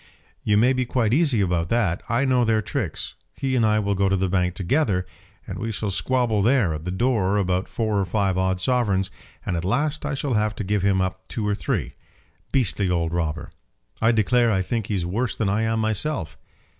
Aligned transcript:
"You 0.43 0.57
may 0.57 0.73
be 0.73 0.83
quite 0.83 1.13
easy 1.13 1.41
about 1.41 1.69
that. 1.69 2.01
I 2.09 2.25
know 2.25 2.43
their 2.43 2.63
tricks. 2.63 3.13
He 3.35 3.55
and 3.55 3.63
I 3.63 3.77
will 3.77 3.93
go 3.93 4.09
to 4.09 4.15
the 4.17 4.29
bank 4.29 4.55
together, 4.55 5.05
and 5.45 5.59
we 5.59 5.71
shall 5.71 5.91
squabble 5.91 6.41
there 6.41 6.73
at 6.73 6.85
the 6.85 6.89
door 6.89 7.37
about 7.37 7.67
four 7.67 7.99
or 7.99 8.05
five 8.05 8.35
odd 8.35 8.59
sovereigns, 8.59 9.11
and 9.45 9.55
at 9.55 9.63
last 9.63 10.03
I 10.03 10.15
shall 10.15 10.33
have 10.33 10.55
to 10.55 10.63
give 10.63 10.81
him 10.81 11.01
up 11.01 11.27
two 11.27 11.47
or 11.47 11.53
three. 11.53 11.93
Beastly 12.51 12.89
old 12.89 13.13
robber! 13.13 13.51
I 14.01 14.11
declare 14.11 14.49
I 14.51 14.63
think 14.63 14.87
he's 14.87 15.05
worse 15.05 15.37
than 15.37 15.49
I 15.49 15.61
am 15.61 15.79
myself." 15.79 16.35